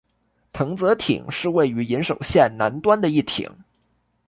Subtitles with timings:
[0.51, 3.45] 藤泽町是位于岩手县南端的一町。